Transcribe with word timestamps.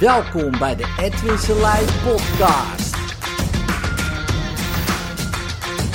Welkom 0.00 0.58
bij 0.58 0.76
de 0.76 0.96
Edwin 1.00 1.38
Selijn 1.38 1.86
podcast. 2.04 2.96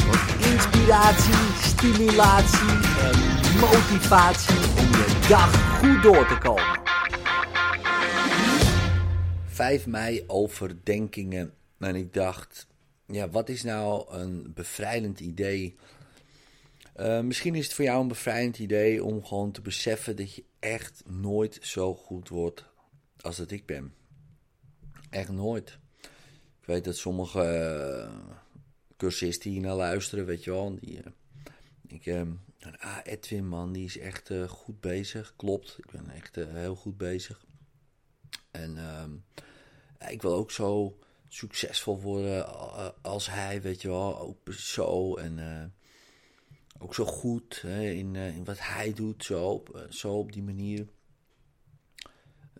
Voor 0.01 0.51
inspiratie, 0.51 1.33
stimulatie 1.61 2.69
en 2.99 3.19
motivatie 3.59 4.55
om 4.55 4.91
je 4.91 5.25
dag 5.29 5.79
goed 5.79 6.03
door 6.03 6.27
te 6.27 6.37
komen. 6.37 6.81
5 9.45 9.87
mei 9.87 10.23
overdenkingen. 10.27 11.53
En 11.79 11.95
ik 11.95 12.13
dacht, 12.13 12.67
ja, 13.07 13.29
wat 13.29 13.49
is 13.49 13.63
nou 13.63 14.13
een 14.13 14.51
bevrijdend 14.53 15.19
idee? 15.19 15.75
Uh, 16.99 17.19
misschien 17.19 17.55
is 17.55 17.63
het 17.65 17.73
voor 17.73 17.85
jou 17.85 18.01
een 18.01 18.07
bevrijdend 18.07 18.59
idee 18.59 19.03
om 19.03 19.25
gewoon 19.25 19.51
te 19.51 19.61
beseffen 19.61 20.15
dat 20.15 20.35
je 20.35 20.43
echt 20.59 21.03
nooit 21.05 21.57
zo 21.61 21.95
goed 21.95 22.29
wordt 22.29 22.73
als 23.25 23.37
dat 23.37 23.51
ik 23.51 23.65
ben. 23.65 23.93
Echt 25.15 25.31
nooit. 25.31 25.77
Ik 26.59 26.65
weet 26.65 26.83
dat 26.83 26.97
sommige 26.97 27.39
uh, 28.09 28.33
cursisten 28.97 29.51
hier 29.51 29.61
naar 29.61 29.75
luisteren, 29.75 30.25
weet 30.25 30.43
je 30.43 30.51
wel. 30.51 30.75
Die, 30.79 30.97
uh, 30.97 31.03
ik, 31.87 32.05
uh, 32.05 32.21
ah, 32.79 32.97
Edwin, 33.03 33.47
man, 33.47 33.71
die 33.71 33.85
is 33.85 33.97
echt 33.97 34.31
goed 34.47 34.79
bezig. 34.79 35.33
Klopt, 35.35 35.75
ik 35.77 35.91
ben 35.91 36.09
echt 36.09 36.35
heel 36.35 36.75
goed 36.75 36.97
bezig. 36.97 37.45
En 38.51 38.77
ehm, 38.77 39.11
ik 40.11 40.21
wil 40.21 40.33
ook 40.33 40.51
zo 40.51 40.97
succesvol 41.27 42.01
worden 42.01 42.47
als 43.01 43.29
hij, 43.29 43.61
weet 43.61 43.81
je 43.81 43.87
wel. 43.87 44.19
Ook 44.19 44.53
zo 44.53 45.15
en 45.15 45.73
ook 46.79 46.95
zo 46.95 47.05
goed 47.05 47.61
hè, 47.61 47.89
in, 47.89 48.15
in 48.15 48.43
wat 48.43 48.59
hij 48.59 48.93
doet, 48.93 49.23
zo 49.23 49.63
zo 49.89 50.17
op 50.17 50.31
die 50.31 50.43
manier 50.43 50.87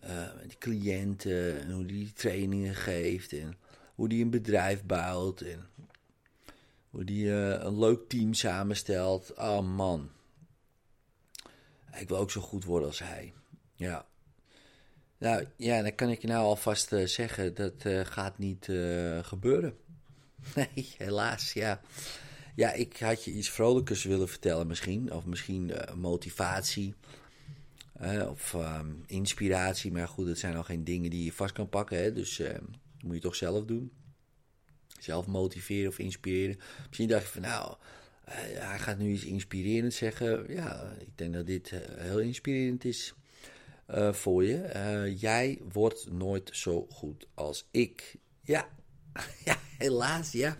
uh, 0.06 0.28
die 0.46 0.58
cliënten 0.58 1.60
en 1.60 1.70
hoe 1.70 1.84
die 1.84 2.12
trainingen 2.12 2.74
geeft 2.74 3.32
en 3.32 3.56
hoe 3.94 4.08
die 4.08 4.24
een 4.24 4.30
bedrijf 4.30 4.84
bouwt 4.84 5.40
en 5.40 5.66
hoe 6.90 7.04
die 7.04 7.24
uh, 7.24 7.50
een 7.50 7.78
leuk 7.78 8.08
team 8.08 8.34
samenstelt. 8.34 9.34
Oh 9.34 9.76
man, 9.76 10.10
ik 11.98 12.08
wil 12.08 12.18
ook 12.18 12.30
zo 12.30 12.40
goed 12.40 12.64
worden 12.64 12.88
als 12.88 12.98
hij. 12.98 13.32
Ja. 13.74 14.06
Nou 15.18 15.46
ja, 15.56 15.82
dan 15.82 15.94
kan 15.94 16.10
ik 16.10 16.20
je 16.20 16.26
nou 16.26 16.44
alvast 16.44 16.92
uh, 16.92 17.06
zeggen, 17.06 17.54
dat 17.54 17.84
gaat 18.02 18.38
niet 18.38 18.64
gebeuren. 19.22 19.76
Nee, 20.54 20.94
helaas, 20.98 21.52
ja. 21.52 21.80
Ja, 22.54 22.72
ik 22.72 22.98
had 22.98 23.24
je 23.24 23.30
iets 23.32 23.50
vrolijkers 23.50 24.04
willen 24.04 24.28
vertellen 24.28 24.66
misschien. 24.66 25.12
Of 25.12 25.24
misschien 25.24 25.72
motivatie 25.94 26.94
of 28.30 28.54
ehm, 28.54 28.92
inspiratie. 29.06 29.92
Maar 29.92 30.08
goed, 30.08 30.26
dat 30.26 30.38
zijn 30.38 30.56
al 30.56 30.64
geen 30.64 30.84
dingen 30.84 31.10
die 31.10 31.24
je 31.24 31.32
vast 31.32 31.52
kan 31.52 31.68
pakken. 31.68 31.98
Hè? 31.98 32.12
Dus 32.12 32.38
uh, 32.38 32.48
moet 33.04 33.14
je 33.14 33.20
toch 33.20 33.36
zelf 33.36 33.64
doen. 33.64 33.92
Zelf 35.00 35.26
motiveren 35.26 35.88
of 35.88 35.98
inspireren. 35.98 36.58
Misschien 36.86 37.08
dacht 37.08 37.22
je 37.22 37.28
van 37.28 37.42
nou, 37.42 37.76
uh, 38.28 38.34
hij 38.58 38.78
gaat 38.78 38.98
nu 38.98 39.12
iets 39.12 39.24
inspirerend 39.24 39.94
zeggen. 39.94 40.44
Ja, 40.54 40.92
ik 40.98 41.10
denk 41.14 41.34
dat 41.34 41.46
dit 41.46 41.72
eh, 41.72 41.80
heel 41.96 42.18
inspirerend 42.18 42.84
is 42.84 43.14
eh, 43.86 44.12
voor 44.12 44.44
je. 44.44 45.14
jij 45.18 45.58
wordt 45.72 46.12
nooit 46.12 46.50
zo 46.52 46.86
goed 46.90 47.26
als 47.34 47.68
ik. 47.70 48.16
Ja, 48.42 48.68
ja 49.44 49.58
helaas, 49.78 50.32
ja. 50.32 50.56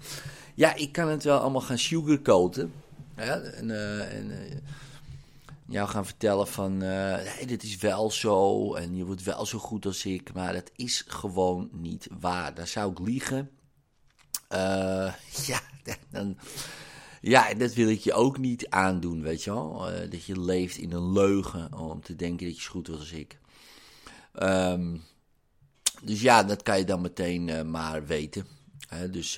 Ja, 0.54 0.74
ik 0.74 0.92
kan 0.92 1.08
het 1.08 1.24
wel 1.24 1.38
allemaal 1.38 1.60
gaan 1.60 1.78
sugarcoaten. 1.78 2.72
En, 3.14 3.70
en 4.10 4.62
jou 5.68 5.88
gaan 5.88 6.06
vertellen 6.06 6.48
van, 6.48 6.82
uh, 6.82 7.18
dit 7.46 7.62
is 7.62 7.76
wel 7.76 8.10
zo 8.10 8.74
en 8.74 8.96
je 8.96 9.04
wordt 9.04 9.22
wel 9.22 9.46
zo 9.46 9.58
goed 9.58 9.86
als 9.86 10.04
ik, 10.04 10.32
maar 10.32 10.52
dat 10.52 10.70
is 10.76 11.04
gewoon 11.06 11.68
niet 11.72 12.08
waar. 12.20 12.54
Daar 12.54 12.66
zou 12.66 12.90
ik 12.90 12.98
liegen. 12.98 13.50
Uh, 14.52 15.12
ja, 15.46 15.60
dan, 16.10 16.38
ja, 17.20 17.54
dat 17.54 17.74
wil 17.74 17.88
ik 17.88 18.00
je 18.00 18.12
ook 18.12 18.38
niet 18.38 18.68
aandoen, 18.68 19.22
weet 19.22 19.44
je 19.44 19.50
wel. 19.50 19.92
Uh, 19.92 20.10
dat 20.10 20.24
je 20.24 20.40
leeft 20.40 20.76
in 20.76 20.92
een 20.92 21.12
leugen 21.12 21.78
om 21.78 22.02
te 22.02 22.16
denken 22.16 22.46
dat 22.46 22.56
je 22.56 22.62
zo 22.62 22.70
goed 22.70 22.86
wordt 22.86 23.02
als 23.02 23.12
ik. 23.12 23.38
Um, 24.42 25.02
dus 26.02 26.20
ja, 26.20 26.42
dat 26.42 26.62
kan 26.62 26.78
je 26.78 26.84
dan 26.84 27.00
meteen 27.00 27.70
maar 27.70 28.06
weten. 28.06 28.46
dus, 29.10 29.36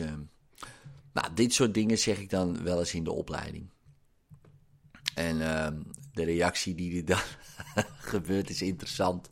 nou, 1.12 1.34
dit 1.34 1.55
soort 1.55 1.75
dingen 1.75 1.99
zeg 1.99 2.19
ik 2.19 2.31
dan 2.31 2.62
wel 2.62 2.78
eens 2.78 2.94
in 2.94 3.05
de 3.05 3.12
opleiding. 3.12 3.71
En 5.19 5.37
uh, 5.37 5.69
de 6.13 6.25
reactie 6.25 6.75
die 6.75 6.97
er 6.97 7.05
dan 7.05 7.23
gebeurt 8.13 8.51
is 8.51 8.63
interessant. 8.63 9.31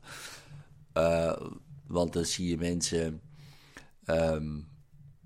Uh, 0.94 1.40
want 1.86 2.12
dan 2.12 2.24
zie 2.24 2.48
je 2.48 2.56
mensen 2.56 3.20
um, 4.04 4.68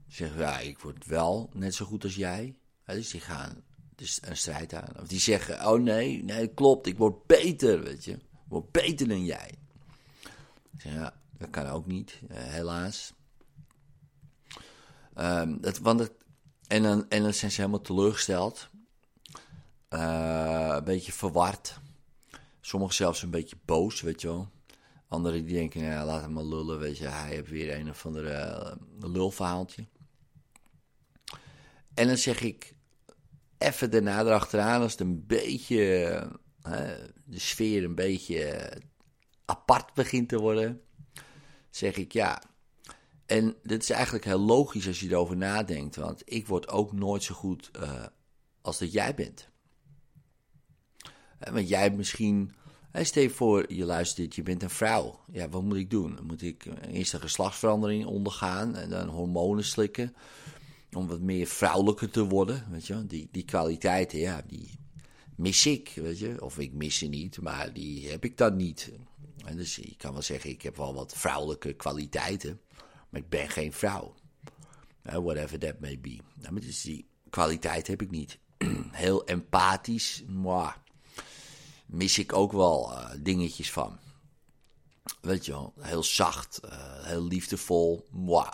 zeggen: 0.07 0.39
Ja, 0.39 0.59
ik 0.59 0.79
word 0.79 1.07
wel 1.07 1.51
net 1.53 1.75
zo 1.75 1.85
goed 1.85 2.05
als 2.05 2.15
jij. 2.15 2.55
Dus 2.85 3.11
die 3.11 3.21
gaan 3.21 3.63
dus 3.95 4.19
een 4.23 4.37
strijd 4.37 4.75
aan. 4.75 5.01
Of 5.01 5.09
die 5.09 5.21
zeggen: 5.21 5.67
Oh 5.67 5.81
nee, 5.81 6.25
nee, 6.25 6.55
klopt, 6.55 6.87
ik 6.87 6.99
word 6.99 7.27
beter. 7.27 7.83
Weet 7.83 8.05
je, 8.05 8.13
ik 8.13 8.49
word 8.49 8.71
beter 8.71 9.09
dan 9.09 9.25
jij. 9.25 9.55
Ja, 10.79 11.21
dat 11.39 11.51
kan 11.51 11.67
ook 11.67 11.87
niet, 11.87 12.21
uh, 12.31 12.37
helaas. 12.37 13.13
Um, 15.15 15.61
dat, 15.61 15.79
want 15.79 16.11
en, 16.67 16.83
dan, 16.83 17.09
en 17.09 17.23
dan 17.23 17.35
zijn 17.35 17.51
ze 17.51 17.61
helemaal 17.61 17.81
teleurgesteld. 17.81 18.70
Uh, 19.95 20.75
een 20.77 20.85
beetje 20.85 21.13
verward. 21.13 21.81
Sommigen 22.61 22.95
zelfs 22.95 23.23
een 23.23 23.31
beetje 23.31 23.57
boos, 23.65 24.01
weet 24.01 24.21
je 24.21 24.27
wel. 24.27 24.49
Anderen 25.09 25.45
die 25.45 25.55
denken, 25.55 25.81
ja, 25.81 26.05
laat 26.05 26.21
hem 26.21 26.33
maar 26.33 26.45
lullen, 26.45 26.79
weet 26.79 26.99
je. 26.99 27.07
Hij 27.07 27.29
heeft 27.29 27.49
weer 27.49 27.75
een 27.75 27.91
of 27.91 28.07
andere 28.07 28.77
uh, 29.03 29.13
lulverhaaltje. 29.13 29.87
En 31.95 32.07
dan 32.07 32.17
zeg 32.17 32.41
ik, 32.41 32.75
even 33.59 33.91
daarna 33.91 34.21
erachteraan, 34.21 34.83
als 34.83 34.93
het 34.93 35.01
een 35.01 35.27
beetje, 35.27 36.23
uh, 36.67 36.73
de 37.25 37.39
sfeer 37.39 37.85
een 37.85 37.95
beetje 37.95 38.73
apart 39.45 39.95
begint 39.95 40.29
te 40.29 40.39
worden, 40.39 40.81
zeg 41.71 41.97
ik 41.97 42.13
ja. 42.13 42.43
En 43.27 43.57
dit 43.63 43.83
is 43.83 43.91
eigenlijk 43.91 44.25
heel 44.25 44.41
logisch 44.41 44.87
als 44.87 45.01
je 45.01 45.09
erover 45.09 45.37
nadenkt, 45.37 45.97
want 45.97 46.23
ik 46.25 46.47
word 46.47 46.69
ook 46.69 46.93
nooit 46.93 47.23
zo 47.23 47.35
goed 47.35 47.71
als 48.61 48.79
dat 48.79 48.93
jij 48.93 49.15
bent. 49.15 49.50
Want 51.41 51.69
jij 51.69 51.91
misschien. 51.91 52.53
Stel 52.93 53.23
je 53.23 53.31
voor, 53.31 53.73
je 53.73 53.85
luistert, 53.85 54.35
je 54.35 54.43
bent 54.43 54.63
een 54.63 54.71
vrouw. 54.71 55.21
Ja, 55.33 55.49
wat 55.49 55.63
moet 55.63 55.77
ik 55.77 55.91
doen? 55.91 56.19
Moet 56.23 56.43
ik 56.43 56.67
eerst 56.91 57.13
een 57.13 57.21
geslachtsverandering 57.21 58.05
ondergaan 58.07 58.77
en 58.77 58.91
dan 58.91 59.09
hormonen 59.09 59.65
slikken? 59.65 60.15
Om 60.93 61.07
wat 61.07 61.21
meer 61.21 61.47
vrouwelijker 61.47 62.11
te 62.11 62.25
worden, 62.25 62.67
weet 62.71 62.87
je 62.87 63.07
Die, 63.07 63.29
die 63.31 63.45
kwaliteiten, 63.45 64.19
ja, 64.19 64.43
die 64.47 64.79
mis 65.37 65.67
ik, 65.67 65.93
weet 65.95 66.19
je. 66.19 66.43
Of 66.43 66.59
ik 66.59 66.73
mis 66.73 66.99
ze 66.99 67.07
niet, 67.07 67.41
maar 67.41 67.73
die 67.73 68.09
heb 68.09 68.25
ik 68.25 68.37
dan 68.37 68.57
niet. 68.57 68.93
En 69.45 69.57
dus 69.57 69.77
je 69.77 69.97
kan 69.97 70.13
wel 70.13 70.23
zeggen, 70.23 70.51
ik 70.51 70.63
heb 70.63 70.77
wel 70.77 70.95
wat 70.95 71.13
vrouwelijke 71.17 71.73
kwaliteiten, 71.73 72.61
maar 73.09 73.21
ik 73.21 73.29
ben 73.29 73.49
geen 73.49 73.73
vrouw. 73.73 74.15
whatever 75.03 75.59
that 75.59 75.81
may 75.81 76.01
be. 76.01 76.19
Nou, 76.35 76.53
maar 76.53 76.63
dus 76.63 76.83
die 76.83 77.07
kwaliteit 77.31 77.87
heb 77.87 78.03
ik 78.03 78.11
niet. 78.11 78.39
Heel 78.91 79.25
empathisch, 79.25 80.25
moi 80.27 80.73
mis 81.91 82.19
ik 82.19 82.33
ook 82.33 82.53
wel 82.53 82.93
uh, 82.93 83.11
dingetjes 83.19 83.73
van. 83.73 83.99
Weet 85.21 85.47
je 85.47 85.53
wel, 85.53 85.73
heel 85.79 86.03
zacht, 86.03 86.61
uh, 86.65 87.05
heel 87.05 87.25
liefdevol, 87.25 88.07
moi. 88.11 88.49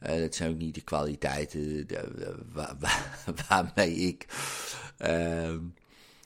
Uh, 0.00 0.18
dat 0.18 0.34
zijn 0.34 0.50
ook 0.50 0.58
niet 0.58 0.74
de 0.74 0.80
kwaliteiten 0.80 1.86
waar, 2.52 2.76
waar, 2.78 3.24
waarmee 3.48 3.94
ik, 3.94 4.26
ehm, 4.96 5.60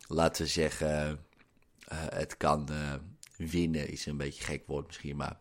laten 0.06 0.44
we 0.44 0.50
zeggen, 0.50 1.24
het 1.94 2.36
kan 2.36 2.68
winnen, 3.36 3.88
is 3.88 4.06
een 4.06 4.16
beetje 4.16 4.44
gek 4.44 4.66
woord 4.66 4.86
misschien, 4.86 5.16
maar 5.16 5.38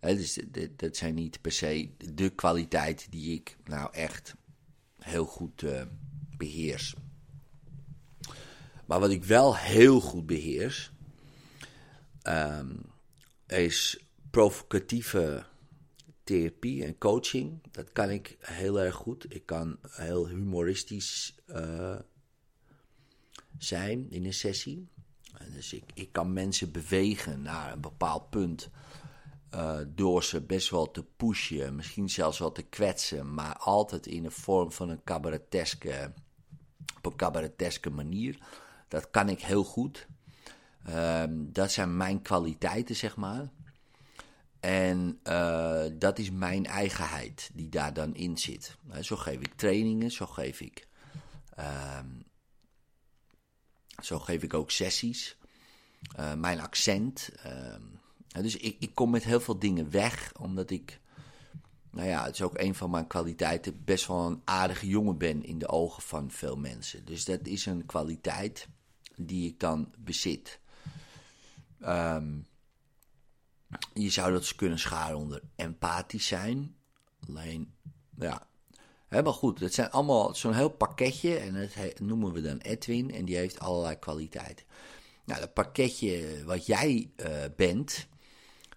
dus, 0.00 0.38
dat 0.76 0.96
zijn 0.96 1.14
niet 1.14 1.40
per 1.40 1.52
se 1.52 1.94
de 2.14 2.30
kwaliteiten 2.30 3.10
die 3.10 3.34
ik 3.34 3.56
nou 3.64 3.92
echt 3.92 4.34
heel 4.98 5.24
goed 5.24 5.64
beheers. 6.36 6.94
Maar 8.90 9.00
wat 9.00 9.10
ik 9.10 9.24
wel 9.24 9.56
heel 9.56 10.00
goed 10.00 10.26
beheers, 10.26 10.90
um, 12.22 12.82
is 13.46 14.04
provocatieve 14.30 15.44
therapie 16.24 16.84
en 16.84 16.98
coaching. 16.98 17.60
Dat 17.70 17.92
kan 17.92 18.10
ik 18.10 18.36
heel 18.40 18.80
erg 18.80 18.94
goed. 18.94 19.34
Ik 19.34 19.46
kan 19.46 19.78
heel 19.90 20.28
humoristisch 20.28 21.34
uh, 21.46 21.96
zijn 23.58 24.10
in 24.10 24.24
een 24.24 24.34
sessie. 24.34 24.88
Dus 25.54 25.72
ik, 25.72 25.84
ik 25.94 26.12
kan 26.12 26.32
mensen 26.32 26.72
bewegen 26.72 27.42
naar 27.42 27.72
een 27.72 27.80
bepaald 27.80 28.30
punt. 28.30 28.70
Uh, 29.54 29.78
door 29.88 30.24
ze 30.24 30.40
best 30.40 30.70
wel 30.70 30.90
te 30.90 31.04
pushen, 31.16 31.76
misschien 31.76 32.08
zelfs 32.08 32.38
wel 32.38 32.52
te 32.52 32.62
kwetsen, 32.62 33.34
maar 33.34 33.56
altijd 33.56 34.06
in 34.06 34.22
de 34.22 34.30
vorm 34.30 34.72
van 34.72 34.88
een 34.88 35.04
cabareteske, 35.04 36.12
op 36.96 37.06
een 37.06 37.16
cabareteske 37.16 37.90
manier. 37.90 38.38
Dat 38.90 39.10
kan 39.10 39.28
ik 39.28 39.40
heel 39.40 39.64
goed. 39.64 40.06
Um, 40.88 41.52
dat 41.52 41.72
zijn 41.72 41.96
mijn 41.96 42.22
kwaliteiten, 42.22 42.96
zeg 42.96 43.16
maar. 43.16 43.48
En 44.60 45.20
uh, 45.24 45.84
dat 45.92 46.18
is 46.18 46.30
mijn 46.30 46.66
eigenheid 46.66 47.50
die 47.52 47.68
daar 47.68 47.92
dan 47.92 48.14
in 48.14 48.38
zit. 48.38 48.76
zo 49.00 49.16
geef 49.16 49.40
ik 49.40 49.54
trainingen, 49.54 50.10
zo 50.10 50.26
geef 50.26 50.60
ik, 50.60 50.86
uh, 51.58 51.98
zo 54.02 54.18
geef 54.18 54.42
ik 54.42 54.54
ook 54.54 54.70
sessies. 54.70 55.36
Uh, 56.18 56.34
mijn 56.34 56.60
accent. 56.60 57.30
Ehm, 57.42 57.82
dus 58.42 58.56
ik, 58.56 58.76
ik 58.78 58.94
kom 58.94 59.10
met 59.10 59.24
heel 59.24 59.40
veel 59.40 59.58
dingen 59.58 59.90
weg, 59.90 60.32
omdat 60.38 60.70
ik, 60.70 61.00
nou 61.90 62.08
ja, 62.08 62.24
het 62.24 62.34
is 62.34 62.42
ook 62.42 62.58
een 62.58 62.74
van 62.74 62.90
mijn 62.90 63.06
kwaliteiten, 63.06 63.84
best 63.84 64.06
wel 64.06 64.26
een 64.26 64.42
aardige 64.44 64.86
jongen 64.86 65.18
ben 65.18 65.44
in 65.44 65.58
de 65.58 65.68
ogen 65.68 66.02
van 66.02 66.30
veel 66.30 66.56
mensen. 66.56 67.04
Dus 67.04 67.24
dat 67.24 67.46
is 67.46 67.66
een 67.66 67.86
kwaliteit 67.86 68.68
die 69.26 69.48
ik 69.48 69.60
dan 69.60 69.92
bezit. 69.98 70.60
Um, 71.82 72.46
je 73.94 74.10
zou 74.10 74.32
dat 74.32 74.54
kunnen 74.54 74.78
scharen 74.78 75.16
onder 75.16 75.42
empathisch 75.56 76.26
zijn. 76.26 76.76
Alleen, 77.28 77.74
ja. 78.18 78.48
Maar 79.08 79.26
goed, 79.26 79.60
het 79.60 79.74
zijn 79.74 79.90
allemaal 79.90 80.34
zo'n 80.34 80.54
heel 80.54 80.68
pakketje. 80.68 81.36
En 81.36 81.52
dat 81.54 82.00
noemen 82.00 82.32
we 82.32 82.40
dan 82.40 82.58
Edwin. 82.58 83.14
En 83.14 83.24
die 83.24 83.36
heeft 83.36 83.58
allerlei 83.58 83.98
kwaliteiten. 83.98 84.66
Nou, 85.24 85.40
dat 85.40 85.52
pakketje 85.52 86.42
wat 86.44 86.66
jij 86.66 87.10
uh, 87.16 87.26
bent. 87.56 88.06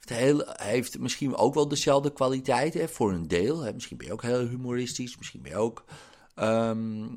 Heeft, 0.06 1.00
misschien 1.00 1.36
ook 1.36 1.54
wel 1.54 1.68
dezelfde 1.68 2.14
kwaliteiten. 2.14 2.90
Voor 2.90 3.12
een 3.12 3.28
deel. 3.28 3.74
Misschien 3.74 3.98
ben 3.98 4.08
je 4.08 4.14
ook 4.14 4.22
heel 4.22 4.48
humoristisch. 4.48 5.18
Misschien 5.18 5.42
ben 5.42 5.52
je 5.52 5.58
ook. 5.58 5.86
Um, 6.36 7.16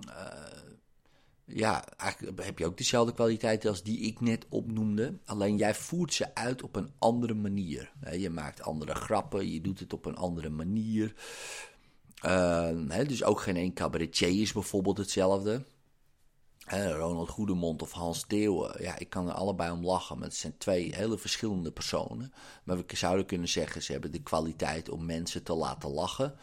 ja, 1.47 1.85
eigenlijk 1.97 2.45
heb 2.45 2.59
je 2.59 2.67
ook 2.67 2.77
dezelfde 2.77 3.15
kwaliteiten 3.15 3.71
als 3.71 3.83
die 3.83 3.99
ik 3.99 4.21
net 4.21 4.47
opnoemde. 4.49 5.19
Alleen 5.25 5.57
jij 5.57 5.75
voert 5.75 6.15
ze 6.15 6.35
uit 6.35 6.63
op 6.63 6.77
een 6.77 6.91
andere 6.99 7.35
manier. 7.35 7.93
Je 8.13 8.31
maakt 8.31 8.63
andere 8.63 8.95
grappen, 8.95 9.51
je 9.53 9.61
doet 9.61 9.81
het 9.81 9.93
op 9.93 10.05
een 10.05 10.17
andere 10.17 10.51
manier. 10.51 11.15
Uh, 12.25 12.99
dus 13.07 13.25
ook 13.25 13.41
geen 13.41 13.57
één 13.57 13.73
cabaretier 13.73 14.41
is 14.41 14.53
bijvoorbeeld 14.53 14.99
hetzelfde. 14.99 15.65
Ronald 16.69 17.29
Goedemond 17.29 17.83
of 17.83 17.93
Hans 17.93 18.25
Theeuwen, 18.27 18.83
ja, 18.83 18.99
ik 18.99 19.11
kan 19.11 19.29
er 19.29 19.35
allebei 19.35 19.71
om 19.71 19.85
lachen, 19.85 20.19
maar 20.19 20.29
het 20.29 20.37
zijn 20.37 20.59
twee 20.59 20.95
hele 20.95 21.19
verschillende 21.19 21.71
personen. 21.71 22.33
Maar 22.65 22.77
we 22.77 22.97
zouden 22.97 23.27
kunnen 23.27 23.49
zeggen, 23.49 23.83
ze 23.83 23.93
hebben 23.93 24.13
de 24.13 24.23
kwaliteit 24.23 24.89
om 24.89 25.05
mensen 25.05 25.43
te 25.43 25.55
laten 25.55 25.91
lachen 25.91 26.35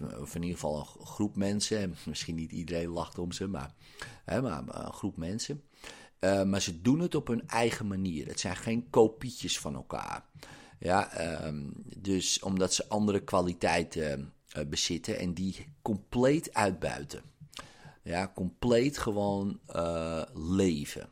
of 0.00 0.34
in 0.34 0.42
ieder 0.42 0.58
geval 0.58 0.78
een 0.78 1.06
groep 1.06 1.36
mensen. 1.36 1.94
Misschien 2.06 2.34
niet 2.34 2.52
iedereen 2.52 2.88
lacht 2.88 3.18
om 3.18 3.32
ze, 3.32 3.46
maar, 3.46 3.74
hè, 4.24 4.42
maar 4.42 4.62
een 4.66 4.92
groep 4.92 5.16
mensen. 5.16 5.62
Uh, 6.20 6.42
maar 6.42 6.60
ze 6.60 6.80
doen 6.80 7.00
het 7.00 7.14
op 7.14 7.26
hun 7.26 7.48
eigen 7.48 7.86
manier. 7.86 8.26
Het 8.26 8.40
zijn 8.40 8.56
geen 8.56 8.90
kopietjes 8.90 9.58
van 9.58 9.74
elkaar. 9.74 10.24
Ja, 10.78 11.20
uh, 11.20 11.60
dus 11.96 12.42
omdat 12.42 12.74
ze 12.74 12.88
andere 12.88 13.20
kwaliteiten 13.20 14.32
uh, 14.56 14.64
bezitten 14.66 15.18
en 15.18 15.34
die 15.34 15.66
compleet 15.82 16.54
uitbuiten. 16.54 17.22
Ja, 18.02 18.32
compleet 18.34 18.98
gewoon 18.98 19.60
uh, 19.68 20.22
leven. 20.34 21.10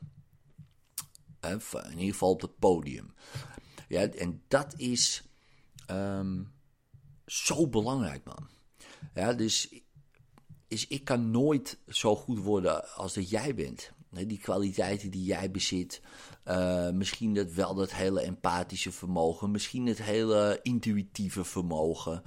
in 1.41 1.91
ieder 1.91 2.13
geval 2.13 2.31
op 2.31 2.41
het 2.41 2.59
podium. 2.59 3.15
Ja, 3.89 4.09
en 4.09 4.43
dat 4.49 4.75
is 4.77 5.23
um, 5.91 6.53
zo 7.27 7.69
belangrijk, 7.69 8.25
man. 8.25 8.49
Dus 9.37 9.83
is, 10.73 10.87
ik 10.87 11.05
kan 11.05 11.31
nooit 11.31 11.79
zo 11.89 12.17
goed 12.17 12.39
worden 12.39 12.95
als 12.95 13.15
dat 13.15 13.31
jij 13.31 13.55
bent. 13.55 13.91
Die 14.11 14.39
kwaliteiten 14.39 15.11
die 15.11 15.25
jij 15.25 15.51
bezit. 15.51 16.01
Uh, 16.49 16.91
misschien 16.91 17.35
dat 17.35 17.53
wel 17.53 17.75
dat 17.75 17.93
hele 17.93 18.21
empathische 18.21 18.93
vermogen. 18.93 19.51
Misschien 19.51 19.87
het 19.87 20.03
hele 20.03 20.59
intuïtieve 20.63 21.45
vermogen. 21.45 22.23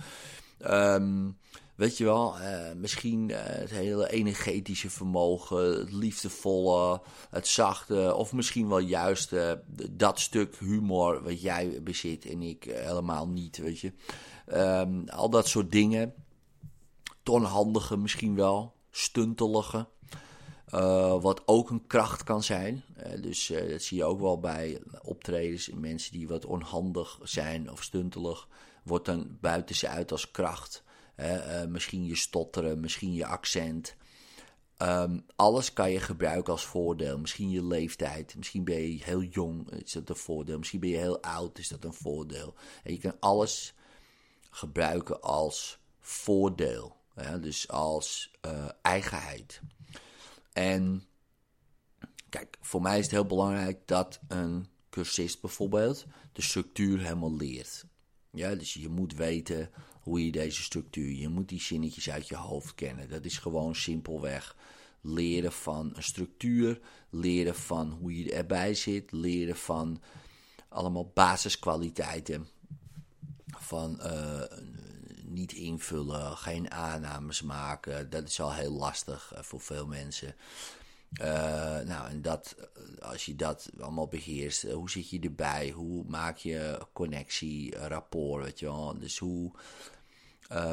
Um, 0.68 1.38
weet 1.76 1.98
je 1.98 2.04
wel, 2.04 2.40
uh, 2.40 2.72
misschien 2.76 3.30
uh, 3.30 3.38
het 3.42 3.70
hele 3.70 4.12
energetische 4.12 4.90
vermogen. 4.90 5.80
Het 5.80 5.92
liefdevolle, 5.92 7.02
het 7.30 7.48
zachte. 7.48 8.16
Of 8.16 8.34
misschien 8.34 8.68
wel 8.68 8.80
juist 8.80 9.34
dat 9.92 10.20
stuk 10.20 10.56
humor 10.60 11.24
wat 11.24 11.42
jij 11.42 11.84
bezit 11.84 12.26
en 12.26 12.42
ik 12.42 12.64
helemaal 12.64 13.28
niet, 13.28 13.58
weet 13.58 13.80
je. 13.80 13.94
Um, 14.54 15.10
al 15.10 15.30
dat 15.30 15.48
soort 15.48 15.72
dingen 15.72 16.14
tonhandige 17.26 17.98
misschien 17.98 18.36
wel, 18.36 18.74
stuntelige. 18.92 19.88
Uh, 20.74 21.22
wat 21.22 21.42
ook 21.46 21.70
een 21.70 21.88
kracht 21.88 22.24
kan 22.24 22.44
zijn. 22.44 22.84
Uh, 22.98 23.22
dus 23.22 23.50
uh, 23.50 23.70
dat 23.70 23.82
zie 23.82 23.98
je 23.98 24.04
ook 24.04 24.20
wel 24.20 24.40
bij 24.40 24.82
optredens. 25.02 25.70
Mensen 25.70 26.12
die 26.12 26.28
wat 26.28 26.46
onhandig 26.46 27.20
zijn 27.24 27.72
of 27.72 27.84
stuntelig. 27.84 28.48
Wordt 28.84 29.06
dan 29.06 29.38
buiten 29.42 29.76
ze 29.76 29.88
uit 29.88 30.12
als 30.12 30.32
kracht. 30.32 30.84
misschien 31.68 32.06
je 32.06 32.16
stotteren, 32.16 32.80
misschien 32.80 33.14
je 33.14 33.26
accent. 33.26 33.96
Um, 34.78 35.26
alles 35.36 35.74
kan 35.74 35.92
je 35.92 36.00
gebruiken 36.00 36.54
als 36.54 36.66
voordeel. 36.66 37.18
Misschien 37.20 37.50
je 37.50 37.64
leeftijd. 37.64 38.36
Misschien 38.36 38.64
ben 38.64 38.82
je 38.82 39.04
heel 39.04 39.24
jong, 39.24 39.72
is 39.72 39.92
dat 39.92 40.10
een 40.10 40.16
voordeel. 40.16 40.58
Misschien 40.58 40.80
ben 40.80 40.90
je 40.90 40.98
heel 40.98 41.22
oud, 41.22 41.58
is 41.58 41.68
dat 41.68 41.84
een 41.84 41.94
voordeel. 41.94 42.54
En 42.84 42.92
je 42.92 43.00
kan 43.00 43.16
alles 43.20 43.74
gebruiken 44.50 45.22
als 45.22 45.80
voordeel. 46.00 46.95
Ja, 47.16 47.38
dus 47.38 47.68
als 47.68 48.32
uh, 48.46 48.70
eigenheid. 48.82 49.62
En 50.54 51.04
kijk, 52.30 52.58
voor 52.62 52.82
mij 52.82 52.98
is 52.98 53.04
het 53.04 53.14
heel 53.14 53.26
belangrijk 53.26 53.88
dat 53.88 54.20
een 54.28 54.68
cursist 54.90 55.42
bijvoorbeeld 55.42 56.06
de 56.32 56.42
structuur 56.42 57.00
helemaal 57.00 57.36
leert. 57.36 57.86
Ja, 58.32 58.56
dus 58.56 58.74
je 58.74 58.90
moet 58.90 59.14
weten 59.14 59.70
hoe 60.02 60.26
je 60.26 60.32
deze 60.32 60.64
structuur, 60.64 61.12
je 61.12 61.30
moet 61.30 61.50
die 61.50 61.62
zinnetjes 61.62 62.10
uit 62.10 62.28
je 62.28 62.36
hoofd 62.36 62.76
kennen. 62.76 63.10
Dat 63.10 63.26
is 63.26 63.38
gewoon 63.38 63.76
simpelweg 63.76 64.56
leren 65.02 65.52
van 65.52 65.92
een 65.96 66.04
structuur, 66.04 66.80
leren 67.10 67.56
van 67.56 67.92
hoe 67.92 68.18
je 68.18 68.34
erbij 68.34 68.74
zit, 68.74 69.12
leren 69.12 69.56
van 69.56 70.02
allemaal 70.70 71.12
basiskwaliteiten 71.14 72.48
van 73.48 74.00
uh, 74.02 74.42
niet 75.28 75.54
invullen, 75.54 76.38
geen 76.38 76.72
aannames 76.72 77.42
maken. 77.42 78.10
Dat 78.10 78.28
is 78.28 78.40
al 78.40 78.54
heel 78.54 78.72
lastig 78.72 79.34
eh, 79.34 79.44
voor 79.44 79.62
veel 79.62 79.88
mensen. 79.88 80.36
Uh, 81.22 81.26
nou, 81.80 82.10
en 82.10 82.22
dat, 82.22 82.56
eh, 82.58 83.10
als 83.10 83.26
je 83.26 83.36
dat 83.36 83.70
allemaal 83.80 84.08
beheerst, 84.08 84.72
hoe 84.72 84.90
zit 84.90 85.10
je 85.10 85.20
erbij? 85.20 85.70
Hoe 85.70 86.04
maak 86.08 86.38
je 86.38 86.88
connectie, 86.94 87.78
rapport, 87.78 88.44
weet 88.44 88.60
je 88.60 88.66
wel? 88.66 89.00
Dus 89.00 89.18
hoe 89.18 89.52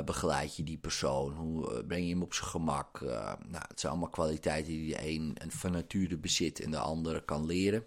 begeleid 0.05 0.57
je 0.57 0.63
die 0.63 0.79
persoon? 0.79 1.33
Hoe 1.33 1.85
breng 1.85 2.05
je 2.05 2.11
hem 2.11 2.23
op 2.23 2.35
zijn 2.35 2.49
gemak? 2.49 3.01
nou, 3.01 3.65
het 3.69 3.81
zijn 3.81 3.93
allemaal 3.93 4.11
kwaliteiten 4.11 4.73
die 4.73 4.95
de 4.95 5.09
een 5.09 5.37
van 5.49 5.73
nature 5.73 6.17
bezit 6.17 6.61
en 6.61 6.71
de 6.71 6.79
andere 6.79 7.25
kan 7.25 7.47
leren. 7.47 7.87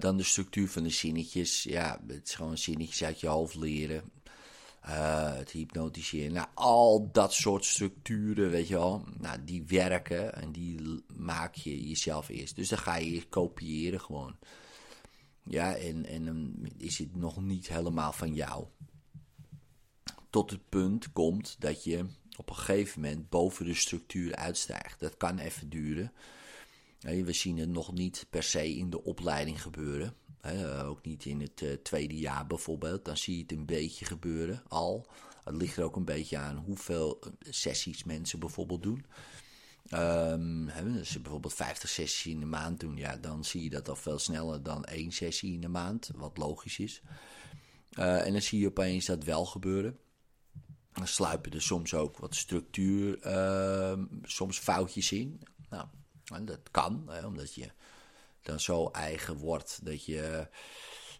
dan 0.00 0.16
de 0.16 0.22
structuur 0.22 0.68
van 0.68 0.82
de 0.82 0.90
zinnetjes. 0.90 1.62
Ja, 1.62 2.00
het 2.06 2.28
is 2.28 2.34
gewoon 2.34 2.58
zinnetjes 2.58 3.04
uit 3.04 3.20
je 3.20 3.26
hoofd 3.26 3.54
leren. 3.54 4.10
Uh, 4.88 5.34
het 5.34 5.50
hypnotiseren. 5.50 6.32
Nou, 6.32 6.48
al 6.54 7.10
dat 7.12 7.32
soort 7.32 7.64
structuren, 7.64 8.50
weet 8.50 8.68
je 8.68 8.74
wel, 8.74 9.04
nou, 9.18 9.44
die 9.44 9.64
werken 9.66 10.34
en 10.34 10.52
die 10.52 11.04
maak 11.16 11.54
je 11.54 11.88
jezelf 11.88 12.28
eerst. 12.28 12.56
Dus 12.56 12.68
dan 12.68 12.78
ga 12.78 12.96
je 12.96 13.28
kopiëren 13.28 14.00
gewoon. 14.00 14.36
Ja, 15.42 15.74
en, 15.74 16.06
en 16.06 16.24
dan 16.24 16.68
is 16.76 16.98
het 16.98 17.16
nog 17.16 17.40
niet 17.40 17.68
helemaal 17.68 18.12
van 18.12 18.34
jou. 18.34 18.66
Tot 20.30 20.50
het 20.50 20.68
punt 20.68 21.12
komt 21.12 21.56
dat 21.58 21.84
je 21.84 22.06
op 22.36 22.50
een 22.50 22.56
gegeven 22.56 23.00
moment 23.00 23.28
boven 23.28 23.64
de 23.64 23.74
structuur 23.74 24.34
uitstijgt. 24.34 25.00
Dat 25.00 25.16
kan 25.16 25.38
even 25.38 25.68
duren. 25.68 26.12
We 27.00 27.32
zien 27.32 27.58
het 27.58 27.68
nog 27.68 27.92
niet 27.92 28.26
per 28.30 28.42
se 28.42 28.76
in 28.76 28.90
de 28.90 29.04
opleiding 29.04 29.62
gebeuren. 29.62 30.14
Uh, 30.46 30.88
ook 30.88 31.04
niet 31.04 31.24
in 31.24 31.40
het 31.40 31.60
uh, 31.60 31.72
tweede 31.72 32.18
jaar 32.18 32.46
bijvoorbeeld. 32.46 33.04
Dan 33.04 33.16
zie 33.16 33.36
je 33.36 33.42
het 33.42 33.52
een 33.52 33.66
beetje 33.66 34.04
gebeuren 34.04 34.62
al. 34.68 35.06
Het 35.44 35.54
ligt 35.54 35.76
er 35.76 35.84
ook 35.84 35.96
een 35.96 36.04
beetje 36.04 36.38
aan 36.38 36.56
hoeveel 36.56 37.18
eh, 37.20 37.30
sessies 37.52 38.04
mensen 38.04 38.38
bijvoorbeeld 38.38 38.82
doen. 38.82 39.06
Um, 39.94 40.68
als 40.98 41.10
ze 41.10 41.20
bijvoorbeeld 41.20 41.54
50 41.54 41.88
sessies 41.88 42.32
in 42.32 42.40
de 42.40 42.46
maand 42.46 42.80
doen, 42.80 42.96
ja, 42.96 43.16
dan 43.16 43.44
zie 43.44 43.62
je 43.62 43.70
dat 43.70 43.88
al 43.88 43.96
veel 43.96 44.18
sneller 44.18 44.62
dan 44.62 44.84
één 44.84 45.12
sessie 45.12 45.52
in 45.52 45.60
de 45.60 45.68
maand, 45.68 46.10
wat 46.14 46.36
logisch 46.36 46.78
is. 46.78 47.02
En 47.90 48.32
dan 48.32 48.42
zie 48.42 48.60
je 48.60 48.66
opeens 48.66 49.06
dat 49.06 49.24
wel 49.24 49.46
gebeuren. 49.46 49.98
Dan 50.92 51.06
sluipen 51.06 51.52
er 51.52 51.62
soms 51.62 51.94
ook 51.94 52.18
wat 52.18 52.34
structuur, 52.34 53.26
uh, 53.26 54.02
soms 54.22 54.58
foutjes 54.58 55.12
in. 55.12 55.40
Nou, 55.70 55.86
dat 56.44 56.70
kan, 56.70 57.04
hè, 57.08 57.26
omdat 57.26 57.54
je 57.54 57.70
dan 58.42 58.60
zo 58.60 58.86
eigen 58.86 59.36
wordt 59.36 59.80
dat 59.82 60.04
je, 60.04 60.48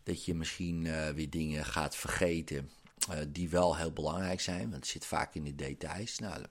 dat 0.02 0.24
je 0.24 0.34
misschien 0.34 0.84
uh, 0.84 1.08
weer 1.08 1.30
dingen 1.30 1.64
gaat 1.64 1.96
vergeten 1.96 2.70
uh, 3.10 3.18
die 3.28 3.48
wel 3.48 3.76
heel 3.76 3.92
belangrijk 3.92 4.40
zijn. 4.40 4.62
Want 4.62 4.74
het 4.74 4.86
zit 4.86 5.06
vaak 5.06 5.34
in 5.34 5.44
de 5.44 5.54
details. 5.54 6.18
Nou, 6.18 6.44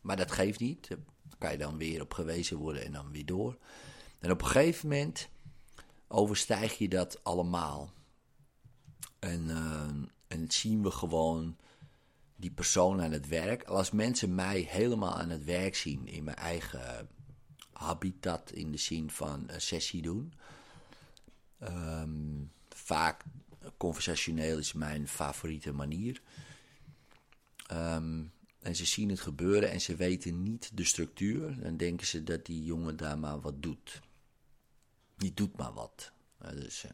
maar 0.00 0.16
dat 0.16 0.32
geeft 0.32 0.60
niet. 0.60 0.88
Daar 0.88 0.98
kan 1.38 1.50
je 1.50 1.58
dan 1.58 1.78
weer 1.78 2.02
op 2.02 2.14
gewezen 2.14 2.56
worden 2.56 2.84
en 2.84 2.92
dan 2.92 3.10
weer 3.10 3.26
door. 3.26 3.58
En 4.18 4.30
op 4.30 4.40
een 4.40 4.46
gegeven 4.46 4.88
moment 4.88 5.28
overstijg 6.08 6.78
je 6.78 6.88
dat 6.88 7.24
allemaal. 7.24 7.92
En, 9.18 9.48
uh, 9.48 9.88
en 10.26 10.50
zien 10.50 10.82
we 10.82 10.90
gewoon 10.90 11.56
die 12.36 12.50
persoon 12.50 13.02
aan 13.02 13.12
het 13.12 13.28
werk. 13.28 13.64
Als 13.64 13.90
mensen 13.90 14.34
mij 14.34 14.60
helemaal 14.60 15.14
aan 15.14 15.30
het 15.30 15.44
werk 15.44 15.74
zien 15.74 16.06
in 16.06 16.24
mijn 16.24 16.36
eigen 16.36 17.08
habitat, 17.78 18.50
in 18.50 18.72
de 18.72 18.78
zin 18.78 19.10
van 19.10 19.44
een 19.46 19.60
sessie 19.60 20.02
doen. 20.02 20.32
Um, 21.62 22.52
vaak 22.68 23.24
conversationeel 23.76 24.58
is 24.58 24.72
mijn 24.72 25.08
favoriete 25.08 25.72
manier. 25.72 26.22
Um, 27.72 28.32
en 28.58 28.76
ze 28.76 28.84
zien 28.84 29.08
het 29.08 29.20
gebeuren 29.20 29.70
en 29.70 29.80
ze 29.80 29.96
weten 29.96 30.42
niet 30.42 30.70
de 30.74 30.84
structuur. 30.84 31.60
Dan 31.60 31.76
denken 31.76 32.06
ze 32.06 32.22
dat 32.22 32.46
die 32.46 32.64
jongen 32.64 32.96
daar 32.96 33.18
maar 33.18 33.40
wat 33.40 33.62
doet. 33.62 34.00
Die 35.16 35.34
doet 35.34 35.56
maar 35.56 35.72
wat. 35.72 36.12
dus, 36.54 36.84
uh, 36.84 36.90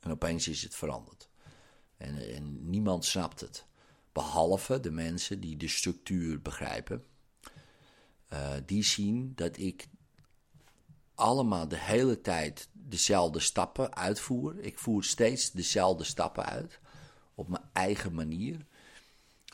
en 0.00 0.10
opeens 0.10 0.48
is 0.48 0.62
het 0.62 0.74
veranderd. 0.74 1.28
En, 1.96 2.34
en 2.34 2.70
niemand 2.70 3.04
snapt 3.04 3.40
het. 3.40 3.66
Behalve 4.12 4.80
de 4.80 4.90
mensen 4.90 5.40
die 5.40 5.56
de 5.56 5.68
structuur 5.68 6.42
begrijpen. 6.42 7.04
Die 8.66 8.82
zien 8.82 9.32
dat 9.34 9.56
ik 9.56 9.88
allemaal 11.16 11.68
de 11.68 11.78
hele 11.78 12.20
tijd 12.20 12.68
dezelfde 12.72 13.40
stappen 13.40 13.94
uitvoer. 13.96 14.58
Ik 14.58 14.78
voer 14.78 15.04
steeds 15.04 15.50
dezelfde 15.50 16.04
stappen 16.04 16.44
uit. 16.44 16.80
Op 17.34 17.48
mijn 17.48 17.62
eigen 17.72 18.14
manier. 18.14 18.66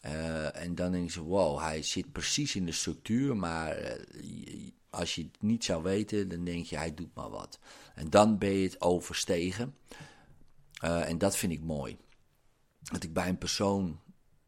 Uh, 0.04 0.56
en 0.56 0.74
dan 0.74 0.92
denk 0.92 1.10
je, 1.10 1.20
wow, 1.20 1.58
hij 1.58 1.82
zit 1.82 2.12
precies 2.12 2.56
in 2.56 2.66
de 2.66 2.72
structuur, 2.72 3.36
maar 3.36 3.96
uh, 4.14 4.70
als 4.90 5.14
je 5.14 5.22
het 5.22 5.42
niet 5.42 5.64
zou 5.64 5.82
weten, 5.82 6.28
dan 6.28 6.44
denk 6.44 6.64
je, 6.66 6.76
hij 6.76 6.94
doet 6.94 7.14
maar 7.14 7.30
wat. 7.30 7.58
En 7.94 8.10
dan 8.10 8.38
ben 8.38 8.50
je 8.50 8.64
het 8.64 8.80
overstegen. 8.80 9.76
Uh, 10.84 11.08
en 11.08 11.18
dat 11.18 11.36
vind 11.36 11.52
ik 11.52 11.62
mooi. 11.62 11.98
Dat 12.78 13.02
ik 13.02 13.12
bij 13.12 13.28
een 13.28 13.38
persoon 13.38 14.00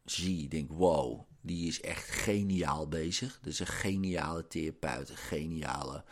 zie, 0.04 0.48
denk, 0.48 0.72
wow, 0.72 1.20
die 1.40 1.68
is 1.68 1.80
echt 1.80 2.08
geniaal 2.08 2.88
bezig. 2.88 3.38
Dat 3.42 3.52
is 3.52 3.58
een 3.58 3.66
geniale 3.66 4.46
therapeut, 4.46 5.08
een 5.08 5.16
geniale, 5.16 6.04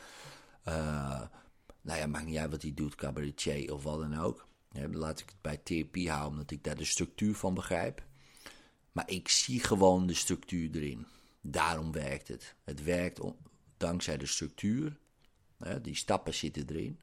nou 0.64 1.98
ja, 1.98 2.06
maakt 2.06 2.26
niet 2.26 2.36
uit 2.36 2.50
wat 2.50 2.62
hij 2.62 2.74
doet, 2.74 2.94
cabaretier 2.94 3.72
of 3.72 3.82
wat 3.82 4.00
dan 4.00 4.18
ook. 4.18 4.48
Laat 4.90 5.20
ik 5.20 5.26
het 5.28 5.40
bij 5.40 5.56
therapie 5.56 6.10
houden, 6.10 6.32
omdat 6.32 6.50
ik 6.50 6.64
daar 6.64 6.76
de 6.76 6.84
structuur 6.84 7.34
van 7.34 7.54
begrijp. 7.54 8.02
Maar 8.92 9.10
ik 9.10 9.28
zie 9.28 9.60
gewoon 9.60 10.06
de 10.06 10.14
structuur 10.14 10.70
erin. 10.72 11.06
Daarom 11.40 11.92
werkt 11.92 12.28
het. 12.28 12.54
Het 12.64 12.82
werkt 12.82 13.20
dankzij 13.76 14.16
de 14.16 14.26
structuur. 14.26 14.96
Die 15.82 15.94
stappen 15.94 16.34
zitten 16.34 16.68
erin. 16.68 17.00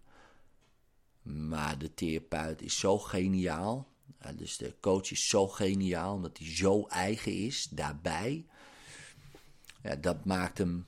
Maar 1.21 1.77
de 1.77 1.93
therapeut 1.93 2.61
is 2.61 2.79
zo 2.79 2.97
geniaal. 2.97 3.87
Dus 4.35 4.57
de 4.57 4.75
coach 4.79 5.11
is 5.11 5.27
zo 5.27 5.47
geniaal 5.47 6.13
omdat 6.13 6.37
hij 6.37 6.55
zo 6.55 6.85
eigen 6.87 7.33
is 7.33 7.67
daarbij. 7.71 8.45
Ja, 9.83 9.95
dat 9.95 10.25
maakt 10.25 10.57
hem 10.57 10.87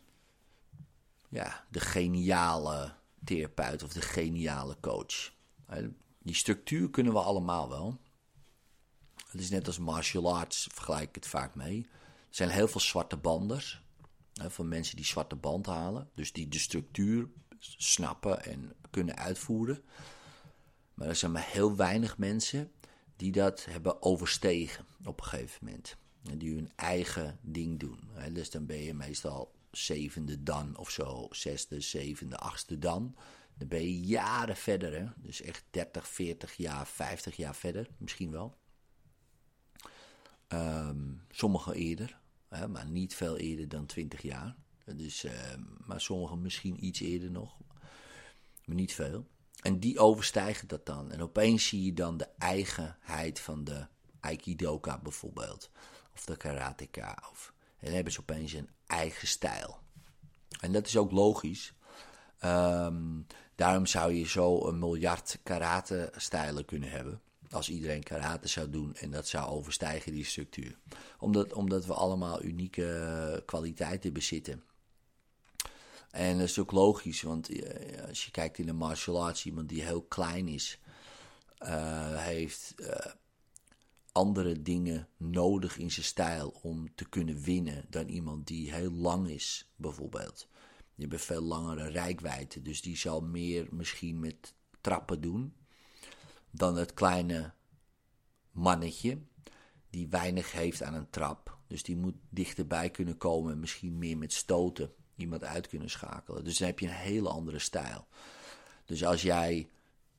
ja, 1.32 1.66
de 1.70 1.80
geniale 1.80 2.94
therapeut 3.24 3.84
of 3.84 3.94
de 3.94 4.02
geniale 4.02 4.78
coach. 4.80 5.34
Die 6.20 6.36
structuur 6.36 6.90
kunnen 6.90 7.14
we 7.14 7.20
allemaal 7.20 7.70
wel. 7.70 8.00
Het 9.28 9.42
is 9.42 9.50
net 9.50 9.68
als 9.68 9.78
martial 9.78 10.38
arts, 10.38 10.68
vergelijk 10.74 11.10
ik 11.10 11.16
het 11.16 11.28
vaak 11.28 11.56
mee. 11.56 11.88
Er 12.30 12.36
zijn 12.36 12.50
heel 12.50 12.68
veel 12.68 12.80
zwarte 12.80 13.18
banders. 13.18 13.82
Van 14.34 14.68
mensen 14.68 14.96
die 14.96 15.06
zwarte 15.06 15.36
band 15.36 15.66
halen. 15.66 16.10
Dus 16.16 16.34
die 16.34 16.48
de 16.48 16.60
structuur 16.60 17.30
snappen 17.60 18.44
en 18.44 18.74
kunnen 18.90 19.16
uitvoeren. 19.16 19.84
Maar 20.94 21.08
er 21.08 21.16
zijn 21.16 21.32
maar 21.32 21.48
heel 21.48 21.76
weinig 21.76 22.18
mensen 22.18 22.72
die 23.16 23.32
dat 23.32 23.66
hebben 23.66 24.02
overstegen 24.02 24.86
op 25.06 25.20
een 25.20 25.26
gegeven 25.26 25.66
moment. 25.66 25.98
En 26.30 26.38
die 26.38 26.54
hun 26.54 26.72
eigen 26.76 27.40
ding 27.42 27.80
doen. 27.80 28.00
Dus 28.32 28.50
dan 28.50 28.66
ben 28.66 28.78
je 28.78 28.94
meestal 28.94 29.52
zevende 29.72 30.44
dan 30.44 30.78
of 30.78 30.90
zo, 30.90 31.28
zesde, 31.30 31.82
zevende, 31.82 32.38
achtste 32.38 32.80
dan. 32.80 33.16
Dan 33.58 33.68
ben 33.68 33.82
je 33.82 34.00
jaren 34.00 34.56
verder. 34.56 34.94
Hè. 34.94 35.06
Dus 35.18 35.42
echt 35.42 35.64
30, 35.70 36.08
40 36.08 36.54
jaar, 36.54 36.88
50 36.88 37.36
jaar 37.36 37.56
verder, 37.56 37.88
misschien 37.98 38.32
wel. 38.32 38.58
Um, 40.48 41.22
sommigen 41.30 41.74
eerder, 41.74 42.20
maar 42.70 42.86
niet 42.86 43.16
veel 43.16 43.38
eerder 43.38 43.70
dan 43.70 43.86
20 43.86 44.22
jaar. 44.22 44.56
Dus, 44.86 45.26
uh, 45.26 45.32
maar 45.86 46.02
sommigen 46.02 46.42
misschien 46.42 46.86
iets 46.86 47.00
eerder 47.00 47.32
nog, 47.32 47.58
maar 48.66 48.76
niet 48.76 48.94
veel. 48.94 49.28
En 49.62 49.80
die 49.80 50.00
overstijgen 50.00 50.68
dat 50.68 50.86
dan. 50.86 51.12
En 51.12 51.22
opeens 51.22 51.68
zie 51.68 51.84
je 51.84 51.94
dan 51.94 52.18
de 52.18 52.28
eigenheid 52.38 53.40
van 53.40 53.64
de 53.64 53.88
Aikidoka 54.20 55.00
bijvoorbeeld. 55.00 55.72
Of 56.14 56.26
de 56.26 56.38
karateka. 56.38 57.24
Of, 57.32 57.54
en 57.82 57.94
hebben 57.94 58.14
ze 58.14 58.20
opeens 58.20 58.54
een 58.54 58.70
eigen 58.88 59.28
stijl. 59.28 59.80
En 60.60 60.72
dat 60.72 60.88
is 60.88 60.98
ook 60.98 61.12
logisch. 61.12 61.74
Um, 62.44 63.28
daarom 63.56 63.86
zou 63.86 64.14
je 64.14 64.28
zo 64.28 64.68
een 64.68 64.80
miljard 64.80 65.40
karate-stijlen 65.44 66.66
kunnen 66.66 66.90
hebben 66.90 67.22
als 67.52 67.70
iedereen 67.70 68.04
karate 68.04 68.48
zou 68.48 68.70
doen 68.70 68.96
en 68.96 69.12
dat 69.12 69.28
zou 69.28 69.50
overstijgen 69.50 70.12
die 70.12 70.26
structuur. 70.26 70.78
Omdat, 71.20 71.54
omdat 71.54 71.86
we 71.86 71.94
allemaal 71.94 72.44
unieke 72.44 73.44
kwaliteiten 73.46 74.14
bezitten. 74.14 74.64
En 76.12 76.38
dat 76.38 76.48
is 76.48 76.60
ook 76.60 76.72
logisch, 76.72 77.22
want 77.22 77.50
eh, 77.50 78.08
als 78.08 78.26
je 78.26 78.32
kijkt 78.32 78.58
in 78.58 78.66
de 78.66 78.74
martial 78.74 79.26
arts, 79.26 79.46
iemand 79.46 79.70
die 79.70 79.84
heel 79.84 80.02
klein 80.02 80.48
is, 80.48 80.80
uh, 81.64 82.18
heeft 82.18 82.74
uh, 82.78 82.88
andere 84.12 84.62
dingen 84.62 85.08
nodig 85.18 85.78
in 85.78 85.92
zijn 85.92 86.06
stijl 86.06 86.60
om 86.62 86.96
te 86.96 87.10
kunnen 87.10 87.42
winnen 87.42 87.86
dan 87.90 88.08
iemand 88.08 88.48
die 88.48 88.74
heel 88.74 88.92
lang 88.92 89.28
is, 89.28 89.72
bijvoorbeeld. 89.76 90.48
Die 90.96 91.10
hebben 91.10 91.20
veel 91.20 91.42
langere 91.42 91.90
rijkwijde, 91.90 92.62
dus 92.62 92.82
die 92.82 92.98
zal 92.98 93.22
meer 93.22 93.68
misschien 93.72 94.20
met 94.20 94.54
trappen 94.82 95.22
doen 95.22 95.54
dan 96.52 96.78
het 96.78 96.94
kleine 96.94 97.54
mannetje 98.52 99.20
die 99.90 100.08
weinig 100.08 100.52
heeft 100.52 100.84
aan 100.84 100.94
een 100.94 101.10
trap. 101.10 101.58
Dus 101.68 101.84
die 101.84 101.98
moet 101.98 102.16
dichterbij 102.30 102.90
kunnen 102.90 103.18
komen 103.18 103.52
en 103.52 103.60
misschien 103.60 103.98
meer 103.98 104.18
met 104.18 104.34
stoten 104.34 104.94
iemand 105.16 105.44
uit 105.44 105.68
kunnen 105.68 105.90
schakelen. 105.90 106.44
Dus 106.44 106.58
dan 106.58 106.68
heb 106.68 106.80
je 106.80 106.88
een 106.88 106.94
hele 106.94 107.30
andere 107.30 107.60
stijl. 107.60 108.08
Dus 108.86 109.06
als 109.06 109.22
jij 109.22 109.70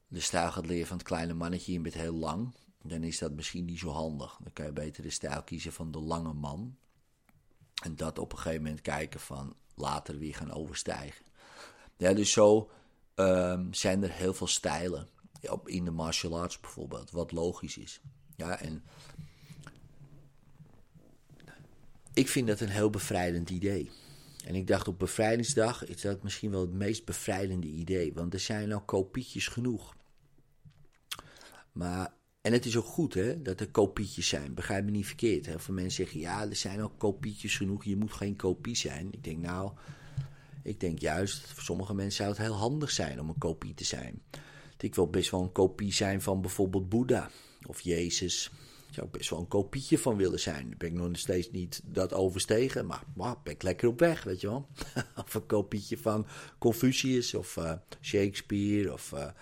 de 0.09 0.21
stijl 0.21 0.51
gaat 0.51 0.67
leren 0.67 0.87
van 0.87 0.97
het 0.97 1.07
kleine 1.07 1.35
mannetje 1.35 1.75
en 1.75 1.83
bent 1.83 1.95
heel 1.95 2.15
lang, 2.15 2.55
dan 2.83 3.03
is 3.03 3.19
dat 3.19 3.33
misschien 3.33 3.65
niet 3.65 3.79
zo 3.79 3.91
handig. 3.91 4.39
Dan 4.43 4.53
kan 4.53 4.67
je 4.67 4.73
beter 4.73 5.03
de 5.03 5.11
stijl 5.11 5.43
kiezen 5.43 5.73
van 5.73 5.91
de 5.91 5.99
lange 5.99 6.33
man. 6.33 6.77
En 7.83 7.97
dat 7.97 8.19
op 8.19 8.33
een 8.33 8.39
gegeven 8.39 8.63
moment 8.63 8.81
kijken 8.81 9.21
van 9.21 9.57
later 9.75 10.19
weer 10.19 10.35
gaan 10.35 10.53
overstijgen. 10.53 11.25
Ja, 11.97 12.13
dus 12.13 12.33
zo 12.33 12.71
um, 13.15 13.75
zijn 13.75 14.03
er 14.03 14.13
heel 14.13 14.35
veel 14.35 14.47
stijlen 14.47 15.09
in 15.65 15.85
de 15.85 15.91
martial 15.91 16.41
arts 16.41 16.61
bijvoorbeeld, 16.61 17.11
wat 17.11 17.33
logisch 17.33 17.77
is. 17.77 18.01
Ja, 18.37 18.61
en 18.61 18.83
ik 22.15 22.29
vind 22.29 22.47
dat 22.47 22.61
een 22.61 22.69
heel 22.69 22.91
bevrijdend 22.91 23.51
idee. 23.51 23.91
En 24.45 24.55
ik 24.55 24.67
dacht 24.67 24.89
op 24.89 24.99
bevrijdingsdag 24.99 25.87
is 25.87 26.01
dat 26.01 26.23
misschien 26.23 26.51
wel 26.51 26.61
het 26.61 26.73
meest 26.73 27.05
bevrijdende 27.05 27.67
idee, 27.67 28.13
want 28.13 28.35
er 28.35 28.41
zijn 28.41 28.73
al 28.73 28.81
kopietjes 28.81 29.49
genoeg. 29.49 29.97
Maar, 31.73 32.15
en 32.43 32.53
het 32.53 32.67
is 32.67 32.77
ook 32.77 32.87
goed 32.87 33.15
hè, 33.15 33.43
dat 33.43 33.61
er 33.61 33.71
kopietjes 33.71 34.29
zijn, 34.29 34.55
begrijp 34.55 34.85
me 34.85 34.91
niet 34.91 35.07
verkeerd. 35.07 35.47
Heel 35.47 35.59
veel 35.59 35.75
mensen 35.75 36.05
zeggen, 36.05 36.21
ja, 36.21 36.49
er 36.49 36.57
zijn 36.57 36.81
al 36.81 36.93
kopietjes 36.97 37.57
genoeg, 37.57 37.85
je 37.85 37.97
moet 37.97 38.13
geen 38.13 38.37
kopie 38.37 38.77
zijn. 38.77 39.09
Ik 39.11 39.25
denk 39.25 39.39
nou, 39.39 39.73
ik 40.63 40.81
denk 40.81 40.99
juist, 40.99 41.53
voor 41.53 41.63
sommige 41.63 41.95
mensen 41.95 42.17
zou 42.17 42.29
het 42.29 42.39
heel 42.39 42.57
handig 42.57 42.91
zijn 42.91 43.21
om 43.21 43.29
een 43.29 43.39
kopie 43.39 43.75
te 43.75 43.85
zijn. 43.85 44.23
Ik 44.79 44.95
wil 44.95 45.11
best 45.11 45.31
wel 45.31 45.43
een 45.43 45.53
kopie 45.53 45.93
zijn 45.93 46.23
van 46.23 46.41
bijvoorbeeld 46.41 46.89
Boeddha 46.89 47.31
of 47.67 47.81
Jezus. 47.81 48.51
Daar 48.85 48.95
zou 48.95 49.07
ik 49.07 49.13
best 49.13 49.31
wel 49.31 49.39
een 49.39 49.49
kopietje 49.49 49.99
van 49.99 50.17
willen 50.17 50.41
zijn. 50.41 50.69
Daar 50.69 50.77
ben 50.79 50.89
ik 50.89 50.95
nog 50.95 51.19
steeds 51.19 51.51
niet 51.51 51.81
dat 51.85 52.13
overstegen, 52.13 52.87
maar 52.87 53.03
wow, 53.15 53.43
ben 53.43 53.53
ik 53.53 53.63
lekker 53.63 53.89
op 53.89 53.99
weg, 54.01 54.25
weet 54.25 54.41
je 54.41 54.47
wel. 54.47 54.67
of 55.27 55.35
een 55.35 55.47
kopietje 55.47 55.99
van 55.99 56.27
Confucius 56.59 57.35
of 57.35 57.57
uh, 57.57 57.73
Shakespeare 58.01 58.93
of 58.93 59.13
een 59.13 59.33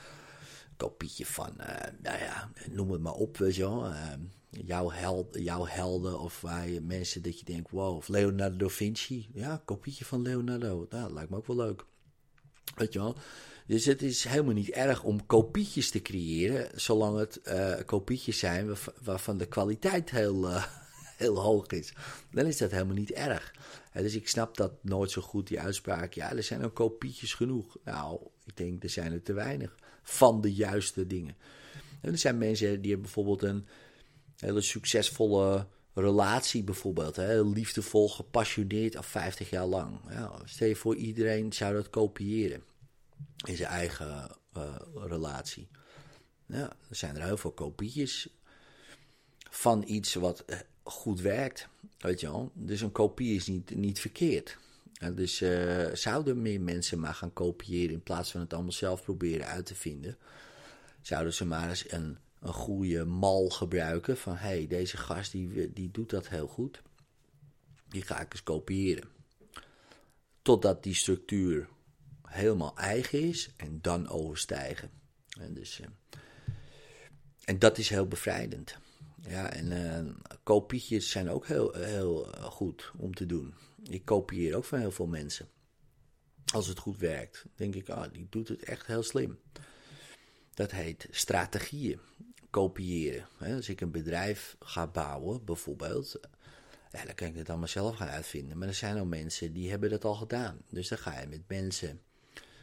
kopietje 0.81 1.27
van, 1.27 1.55
uh, 1.61 1.67
nou 2.03 2.19
ja, 2.19 2.51
noem 2.71 2.91
het 2.91 3.01
maar 3.01 3.13
op, 3.13 3.37
weet 3.37 3.55
je 3.55 3.63
wel. 3.63 3.93
jouw, 4.51 4.91
held, 4.91 5.37
jouw 5.39 5.67
helden 5.67 6.21
of 6.21 6.45
mensen 6.83 7.23
dat 7.23 7.39
je 7.39 7.45
denkt, 7.45 7.71
wow, 7.71 7.97
of 7.97 8.09
Leonardo 8.09 8.57
da 8.57 8.69
Vinci. 8.69 9.29
Ja, 9.33 9.63
kopietje 9.65 10.05
van 10.05 10.23
Leonardo, 10.23 10.67
nou, 10.67 10.87
dat 10.89 11.13
lijkt 11.13 11.31
me 11.31 11.37
ook 11.37 11.47
wel 11.47 11.57
leuk. 11.57 11.85
Weet 12.75 12.93
je 12.93 12.99
wel. 12.99 13.17
Dus 13.67 13.85
het 13.85 14.03
is 14.03 14.25
helemaal 14.25 14.55
niet 14.55 14.71
erg 14.71 15.03
om 15.03 15.27
kopietjes 15.27 15.91
te 15.91 16.03
creëren, 16.03 16.81
zolang 16.81 17.19
het 17.19 17.41
uh, 17.45 17.75
kopietjes 17.87 18.39
zijn 18.39 18.77
waarvan 19.03 19.37
de 19.37 19.47
kwaliteit 19.47 20.11
heel, 20.11 20.49
heel 21.25 21.39
hoog 21.41 21.67
is. 21.67 21.93
Dan 22.31 22.47
is 22.47 22.57
dat 22.57 22.71
helemaal 22.71 22.95
niet 22.95 23.13
erg. 23.13 23.55
dus 23.93 24.15
ik 24.15 24.29
snap 24.29 24.57
dat 24.57 24.73
nooit 24.83 25.11
zo 25.11 25.23
goed, 25.23 25.47
die 25.47 25.61
uitspraak. 25.61 26.13
Ja, 26.13 26.33
er 26.33 26.43
zijn 26.43 26.65
ook 26.65 26.75
kopietjes 26.75 27.35
genoeg. 27.35 27.77
Nou, 27.85 28.21
ik 28.45 28.57
denk 28.57 28.83
er 28.83 28.91
zijn 28.91 29.13
er 29.13 29.23
te 29.23 29.33
weinig 29.33 29.75
van 30.11 30.41
de 30.41 30.55
juiste 30.55 31.07
dingen. 31.07 31.37
En 32.01 32.13
er 32.13 32.19
zijn 32.19 32.39
mensen 32.39 32.81
die 32.81 32.91
hebben 32.91 33.03
bijvoorbeeld 33.03 33.43
een 33.43 33.67
hele 34.37 34.61
succesvolle 34.61 35.67
relatie 35.95 36.65
bijvoorbeeld. 36.65 37.17
Hè? 37.17 37.43
Liefdevol, 37.43 38.09
gepassioneerd 38.09 38.97
al 38.97 39.03
50 39.03 39.51
jaar 39.51 39.67
lang. 39.67 40.01
Ja, 40.09 40.33
stel 40.45 40.69
je 40.69 40.77
voor, 40.77 40.97
iedereen 40.97 41.53
zou 41.53 41.75
dat 41.75 41.91
kopiëren 41.91 42.63
in 43.47 43.57
zijn 43.57 43.69
eigen 43.69 44.37
uh, 44.57 44.77
relatie. 44.95 45.69
Ja, 46.47 46.73
er 46.89 46.97
zijn 46.97 47.17
er 47.17 47.25
heel 47.25 47.37
veel 47.37 47.53
kopietjes 47.53 48.29
van 49.51 49.85
iets 49.87 50.15
wat 50.15 50.45
eh, 50.45 50.59
goed 50.83 51.21
werkt. 51.21 51.69
Weet 51.99 52.21
je 52.21 52.27
wel? 52.27 52.51
Dus 52.55 52.81
een 52.81 52.93
kopie 52.93 53.35
is 53.35 53.47
niet, 53.47 53.75
niet 53.75 54.01
verkeerd. 54.01 54.59
Dus 55.09 55.41
uh, 55.41 55.95
zouden 55.95 56.43
meer 56.43 56.61
mensen 56.61 57.01
maar 57.01 57.15
gaan 57.15 57.33
kopiëren 57.33 57.93
in 57.93 58.03
plaats 58.03 58.31
van 58.31 58.41
het 58.41 58.53
allemaal 58.53 58.73
zelf 58.73 59.03
proberen 59.03 59.47
uit 59.47 59.67
te 59.67 59.75
vinden. 59.75 60.19
Zouden 61.01 61.35
ze 61.35 61.45
maar 61.45 61.69
eens 61.69 61.93
een, 61.93 62.19
een 62.41 62.53
goede 62.53 63.05
mal 63.05 63.49
gebruiken 63.49 64.17
van 64.17 64.37
hé, 64.37 64.49
hey, 64.49 64.67
deze 64.67 64.97
gast 64.97 65.33
die, 65.33 65.73
die 65.73 65.91
doet 65.91 66.11
dat 66.11 66.29
heel 66.29 66.47
goed. 66.47 66.83
Die 67.89 68.03
ga 68.03 68.21
ik 68.21 68.33
eens 68.33 68.43
kopiëren. 68.43 69.09
Totdat 70.43 70.83
die 70.83 70.95
structuur 70.95 71.69
helemaal 72.23 72.77
eigen 72.77 73.21
is 73.21 73.51
en 73.57 73.79
dan 73.81 74.09
overstijgen. 74.09 74.91
En, 75.41 75.55
dus, 75.55 75.81
uh, 75.81 75.87
en 77.45 77.59
dat 77.59 77.79
is 77.79 77.89
heel 77.89 78.07
bevrijdend. 78.07 78.79
Ja, 79.29 79.53
en 79.53 79.73
uh, 79.73 80.15
kopietjes 80.43 81.11
zijn 81.11 81.31
ook 81.31 81.47
heel, 81.47 81.73
heel 81.73 82.33
eh, 82.33 82.45
goed 82.45 82.93
om 82.97 83.15
te 83.15 83.27
doen. 83.27 83.55
Ik 83.83 84.05
kopieer 84.05 84.57
ook 84.57 84.65
van 84.65 84.79
heel 84.79 84.91
veel 84.91 85.07
mensen. 85.07 85.49
Als 86.53 86.67
het 86.67 86.79
goed 86.79 86.99
werkt, 86.99 87.45
denk 87.55 87.75
ik, 87.75 87.89
ah, 87.89 88.13
die 88.13 88.27
doet 88.31 88.49
het 88.49 88.63
echt 88.63 88.87
heel 88.87 89.03
slim. 89.03 89.39
Dat 90.55 90.71
heet 90.71 91.09
strategieën 91.11 92.01
kopiëren. 92.51 93.29
Als 93.39 93.69
ik 93.69 93.81
een 93.81 93.91
bedrijf 93.91 94.57
ga 94.61 94.87
bouwen, 94.87 95.45
bijvoorbeeld, 95.45 96.21
dan 96.91 97.15
kan 97.15 97.29
ik 97.29 97.37
het 97.37 97.49
allemaal 97.49 97.69
zelf 97.69 97.97
gaan 97.97 98.09
uitvinden. 98.09 98.59
Maar 98.59 98.69
er 98.69 98.75
zijn 98.75 98.99
al 98.99 99.05
mensen 99.05 99.53
die 99.53 99.71
hebben 99.71 99.91
dat 99.91 100.05
al 100.05 100.15
gedaan. 100.15 100.63
Dus 100.71 100.89
dan 100.89 100.99
ga 100.99 101.21
je 101.21 101.27
met 101.27 101.49
mensen 101.49 102.01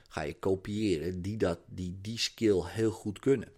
ga 0.08 0.22
je 0.22 0.40
kopiëren 0.40 1.22
die, 1.22 1.38
dat, 1.38 1.60
die 1.66 1.98
die 2.02 2.20
skill 2.20 2.62
heel 2.66 2.92
goed 2.92 3.20
kunnen. 3.20 3.52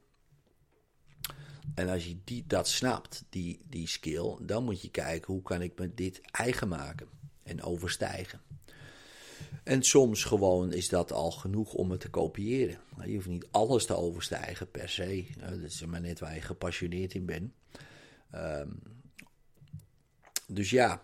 En 1.76 1.90
als 1.90 2.06
je 2.06 2.18
die, 2.24 2.44
dat 2.48 2.68
snapt, 2.68 3.24
die, 3.30 3.60
die 3.70 3.88
skill, 3.88 4.36
dan 4.42 4.64
moet 4.64 4.82
je 4.82 4.92
kijken 4.92 5.34
hoe 5.34 5.42
kan 5.42 5.62
ik 5.62 5.80
me 5.80 5.94
dit 5.94 6.22
eigen 6.32 6.68
maken 6.68 7.08
en 7.44 7.64
overstijgen. 7.64 8.42
En 9.64 9.84
soms 9.84 10.24
gewoon 10.24 10.74
is 10.74 10.90
dat 10.90 11.12
al 11.12 11.32
genoeg 11.32 11.74
om 11.74 11.92
het 11.92 12.00
te 12.00 12.10
kopiëren. 12.10 12.80
Je 13.06 13.14
hoeft 13.14 13.28
niet 13.28 13.48
alles 13.52 13.86
te 13.86 13.96
overstijgen 13.96 14.72
per 14.72 14.90
se. 14.90 15.26
Dat 15.38 15.60
is 15.60 15.86
maar 15.86 16.02
net 16.02 16.20
waar 16.20 16.36
je 16.36 16.42
gepassioneerd 16.42 17.14
in 17.14 17.26
bent. 17.26 17.52
Um, 18.36 18.80
dus 20.48 20.70
ja, 20.70 21.04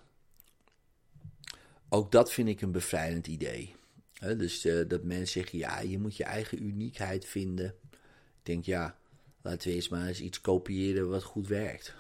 ook 1.90 2.12
dat 2.12 2.32
vind 2.32 2.48
ik 2.48 2.62
een 2.62 2.72
bevrijdend 2.72 3.28
idee. 3.28 3.76
dus 4.20 4.66
uh, 4.66 4.88
dat 4.88 5.04
mensen 5.04 5.42
zeggen, 5.42 5.58
ja, 5.58 5.80
je 5.80 6.00
moet 6.00 6.18
je 6.18 6.24
eigen 6.24 6.64
uniekheid 6.64 7.26
vinden. 7.26 7.76
Ik 7.90 8.44
denk, 8.44 8.66
ja, 8.66 8.98
laten 9.46 9.70
we 9.70 9.76
eens 9.76 9.90
maar 9.90 10.08
eens 10.08 10.22
iets 10.22 10.42
kopiëren 10.42 11.10
wat 11.10 11.24
goed 11.24 11.48
werkt. 11.48 11.94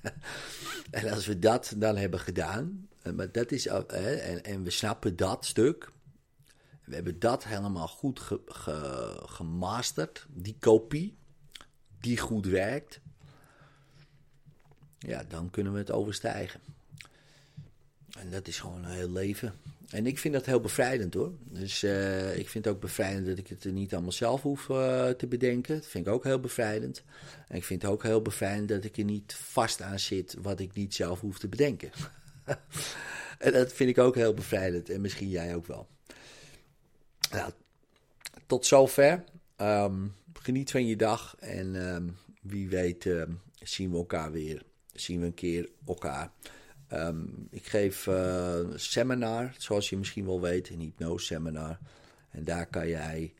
en 0.90 1.10
als 1.10 1.26
we 1.26 1.38
dat 1.38 1.74
dan 1.76 1.96
hebben 1.96 2.20
gedaan, 2.20 2.88
eh, 3.02 3.12
maar 3.12 3.32
dat 3.32 3.52
is, 3.52 3.66
uh, 3.66 4.28
en, 4.30 4.44
en, 4.44 4.62
we 4.62 4.70
snappen 4.70 5.16
dat 5.16 5.44
stuk, 5.44 5.92
we 6.84 6.94
hebben 6.94 7.18
dat 7.18 7.44
helemaal 7.44 7.88
goed 7.88 8.20
ge, 8.20 8.40
ge, 8.44 9.20
gemasterd, 9.26 10.26
die 10.30 10.56
kopie, 10.58 11.16
die 12.00 12.18
goed 12.18 12.46
werkt, 12.46 13.00
ja, 14.98 15.24
dan 15.24 15.50
kunnen 15.50 15.72
we 15.72 15.78
het 15.78 15.90
overstijgen. 15.90 16.60
En 18.18 18.30
dat 18.30 18.48
is 18.48 18.60
gewoon 18.60 18.84
een 18.84 18.90
heel 18.90 19.10
leven. 19.10 19.54
En 19.88 20.06
ik 20.06 20.18
vind 20.18 20.34
dat 20.34 20.46
heel 20.46 20.60
bevrijdend 20.60 21.14
hoor. 21.14 21.32
Dus 21.40 21.82
uh, 21.82 22.36
ik 22.36 22.48
vind 22.48 22.64
het 22.64 22.74
ook 22.74 22.80
bevrijdend 22.80 23.26
dat 23.26 23.38
ik 23.38 23.48
het 23.48 23.64
niet 23.64 23.92
allemaal 23.92 24.12
zelf 24.12 24.42
hoef 24.42 24.68
uh, 24.68 25.08
te 25.08 25.26
bedenken. 25.26 25.74
Dat 25.74 25.86
vind 25.86 26.06
ik 26.06 26.12
ook 26.12 26.24
heel 26.24 26.40
bevrijdend. 26.40 27.02
En 27.48 27.56
ik 27.56 27.64
vind 27.64 27.82
het 27.82 27.90
ook 27.90 28.02
heel 28.02 28.22
bevrijdend 28.22 28.68
dat 28.68 28.84
ik 28.84 28.96
er 28.96 29.04
niet 29.04 29.34
vast 29.34 29.82
aan 29.82 29.98
zit 29.98 30.36
wat 30.42 30.60
ik 30.60 30.74
niet 30.74 30.94
zelf 30.94 31.20
hoef 31.20 31.38
te 31.38 31.48
bedenken. 31.48 31.90
en 33.38 33.52
dat 33.52 33.72
vind 33.72 33.90
ik 33.90 33.98
ook 33.98 34.14
heel 34.14 34.34
bevrijdend. 34.34 34.90
En 34.90 35.00
misschien 35.00 35.28
jij 35.28 35.54
ook 35.54 35.66
wel. 35.66 35.88
Nou, 37.30 37.52
tot 38.46 38.66
zover. 38.66 39.24
Um, 39.56 40.14
geniet 40.32 40.70
van 40.70 40.86
je 40.86 40.96
dag. 40.96 41.36
En 41.38 41.74
um, 41.74 42.16
wie 42.42 42.68
weet 42.68 43.04
uh, 43.04 43.22
zien 43.62 43.90
we 43.90 43.96
elkaar 43.96 44.32
weer. 44.32 44.62
Zien 44.92 45.20
we 45.20 45.26
een 45.26 45.34
keer 45.34 45.68
elkaar. 45.86 46.30
Um, 46.94 47.46
ik 47.50 47.66
geef 47.66 48.06
uh, 48.06 48.60
seminar, 48.74 49.54
zoals 49.58 49.90
je 49.90 49.96
misschien 49.96 50.26
wel 50.26 50.40
weet, 50.40 50.70
een 50.70 50.80
hypnose 50.80 51.24
seminar. 51.24 51.78
En 52.30 52.44
daar 52.44 52.66
kan 52.66 52.88
jij 52.88 53.34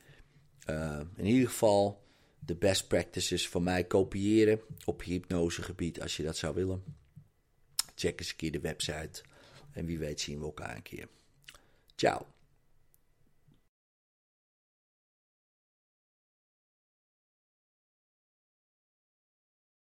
uh, 0.69 0.99
in 1.15 1.25
ieder 1.25 1.49
geval 1.49 2.03
de 2.39 2.55
best 2.55 2.87
practices 2.87 3.49
van 3.49 3.63
mij 3.63 3.83
kopiëren 3.83 4.59
op 4.85 5.03
hypnosegebied 5.03 6.01
als 6.01 6.17
je 6.17 6.23
dat 6.23 6.37
zou 6.37 6.55
willen. 6.55 6.83
Check 7.95 8.19
eens 8.19 8.29
een 8.29 8.35
keer 8.35 8.51
de 8.51 8.59
website 8.59 9.23
en 9.71 9.85
wie 9.85 9.99
weet 9.99 10.21
zien 10.21 10.39
we 10.39 10.45
elkaar 10.45 10.75
een 10.75 10.81
keer. 10.81 11.07
Ciao. 11.95 12.34